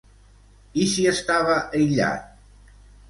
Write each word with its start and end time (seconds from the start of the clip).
I 0.83 0.87
si 0.95 1.05
estava 1.11 1.59
aïllat? 1.61 2.73